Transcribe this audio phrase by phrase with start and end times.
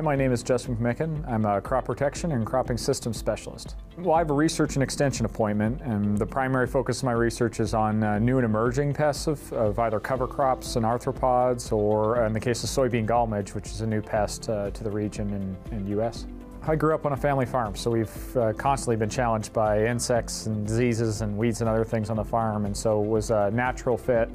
[0.00, 1.30] Hi, my name is Justin McMechan.
[1.30, 3.76] I'm a crop protection and cropping systems specialist.
[3.98, 7.60] Well, I have a research and extension appointment, and the primary focus of my research
[7.60, 12.22] is on uh, new and emerging pests of, of, either cover crops and arthropods, or
[12.22, 14.82] uh, in the case of soybean gall midge, which is a new pest uh, to
[14.82, 16.26] the region in, in U.S.
[16.62, 20.46] I grew up on a family farm, so we've uh, constantly been challenged by insects
[20.46, 23.50] and diseases and weeds and other things on the farm, and so it was a
[23.50, 24.30] natural fit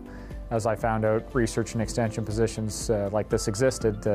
[0.51, 4.05] as I found out research and extension positions uh, like this existed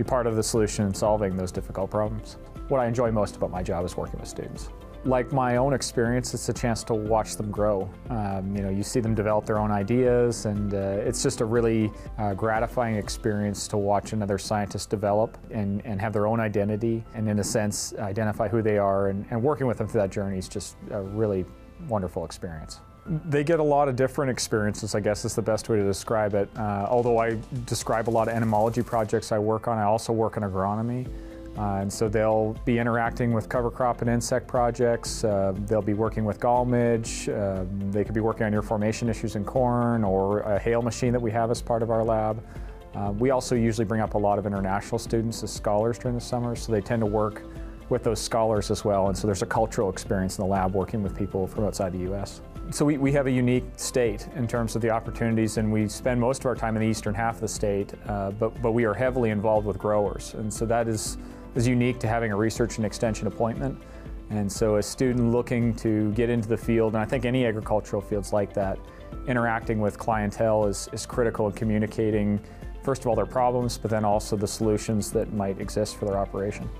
[0.00, 2.38] be part of the solution in solving those difficult problems.
[2.68, 4.70] What I enjoy most about my job is working with students.
[5.04, 7.90] Like my own experience, it's a chance to watch them grow.
[8.08, 11.44] Um, you know, you see them develop their own ideas, and uh, it's just a
[11.44, 17.04] really uh, gratifying experience to watch another scientist develop and, and have their own identity,
[17.14, 19.08] and in a sense, identify who they are.
[19.08, 21.44] And, and working with them through that journey is just a really
[21.88, 22.80] wonderful experience.
[23.06, 26.34] They get a lot of different experiences, I guess is the best way to describe
[26.34, 26.48] it.
[26.56, 30.36] Uh, although I describe a lot of entomology projects I work on, I also work
[30.36, 31.08] in agronomy.
[31.58, 35.24] Uh, and so they'll be interacting with cover crop and insect projects.
[35.24, 37.28] Uh, they'll be working with gall midge.
[37.28, 41.12] Uh, they could be working on ear formation issues in corn or a hail machine
[41.12, 42.42] that we have as part of our lab.
[42.94, 46.20] Uh, we also usually bring up a lot of international students as scholars during the
[46.20, 47.42] summer, so they tend to work
[47.88, 49.08] with those scholars as well.
[49.08, 51.98] And so there's a cultural experience in the lab working with people from outside the
[52.10, 52.40] U.S.
[52.72, 56.20] So we, we have a unique state in terms of the opportunities, and we spend
[56.20, 58.84] most of our time in the eastern half of the state, uh, but, but we
[58.84, 60.34] are heavily involved with growers.
[60.34, 61.18] And so that is,
[61.56, 63.76] is unique to having a research and extension appointment.
[64.30, 68.00] And so a student looking to get into the field, and I think any agricultural
[68.00, 68.78] fields like that,
[69.26, 72.38] interacting with clientele is, is critical in communicating,
[72.84, 76.18] first of all, their problems, but then also the solutions that might exist for their
[76.18, 76.70] operation.